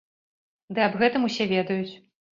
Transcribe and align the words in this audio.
Ды 0.77 0.83
аб 0.85 0.97
гэтым 1.03 1.27
усе 1.29 1.43
ведаюць. 1.53 1.93